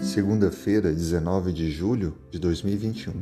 [0.00, 3.12] Segunda-feira, 19 de julho de 2021.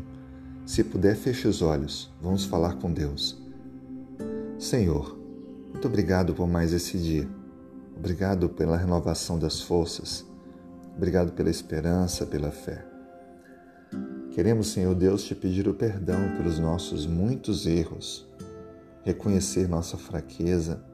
[0.67, 2.13] Se puder, feche os olhos.
[2.21, 3.43] Vamos falar com Deus.
[4.59, 5.19] Senhor,
[5.73, 7.27] muito obrigado por mais esse dia.
[7.97, 10.27] Obrigado pela renovação das forças.
[10.95, 12.87] Obrigado pela esperança, pela fé.
[14.33, 18.29] Queremos, Senhor Deus, te pedir o perdão pelos nossos muitos erros,
[19.03, 20.85] reconhecer nossa fraqueza,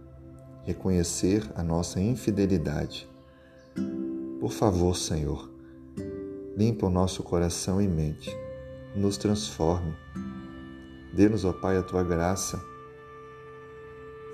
[0.65, 3.11] reconhecer a nossa infidelidade.
[4.39, 5.52] Por favor, Senhor,
[6.63, 8.31] Limpa o nosso coração e mente.
[8.95, 9.97] Nos transforme.
[11.13, 12.63] Dê-nos, ó Pai, a tua graça.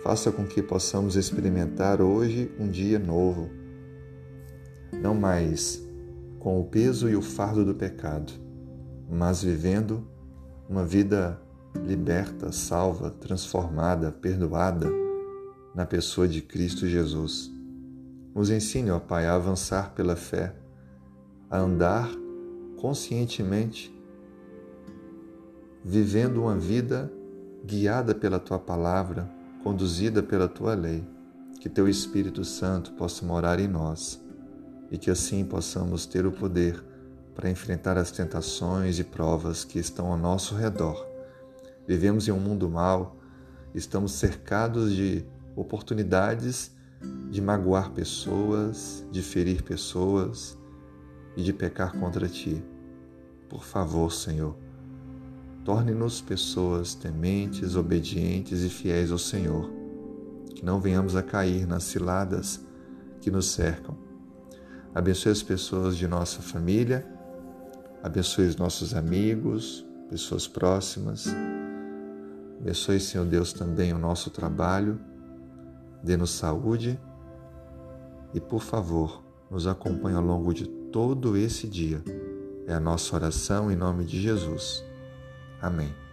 [0.03, 3.49] Faça com que possamos experimentar hoje um dia novo.
[4.93, 5.83] Não mais
[6.39, 8.31] com o peso e o fardo do pecado,
[9.09, 10.07] mas vivendo
[10.69, 11.41] uma vida
[11.83, 14.87] liberta, salva, transformada, perdoada
[15.75, 17.51] na pessoa de Cristo Jesus.
[18.35, 20.68] Nos ensine, ó Pai, a avançar pela fé
[21.51, 22.11] a andar
[22.81, 23.95] conscientemente,
[25.85, 27.13] vivendo uma vida
[27.65, 29.29] guiada pela tua palavra,
[29.63, 31.05] conduzida pela tua lei,
[31.61, 34.21] que teu Espírito Santo possa morar em nós
[34.91, 36.83] e que assim possamos ter o poder
[37.35, 41.07] para enfrentar as tentações e provas que estão ao nosso redor.
[41.87, 43.17] Vivemos em um mundo mau,
[43.75, 46.73] estamos cercados de oportunidades
[47.31, 50.59] de magoar pessoas, de ferir pessoas,
[51.39, 52.61] e de pecar contra ti.
[53.49, 54.57] Por favor, Senhor,
[55.65, 59.71] torne-nos pessoas tementes, obedientes e fiéis ao Senhor,
[60.53, 62.61] que não venhamos a cair nas ciladas
[63.21, 63.97] que nos cercam.
[64.93, 67.07] Abençoe as pessoas de nossa família,
[68.03, 71.29] abençoe os nossos amigos, pessoas próximas.
[72.61, 74.99] Abençoe, Senhor Deus, também o nosso trabalho,
[76.03, 76.99] dê-nos saúde
[78.35, 82.03] e, por favor, nos acompanhe ao longo de todo esse dia.
[82.67, 84.85] É a nossa oração em nome de Jesus.
[85.61, 86.08] Amém.